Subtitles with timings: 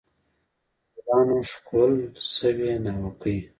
[0.91, 1.95] په ګلانو ښکلل
[2.37, 3.37] سوې ناوکۍ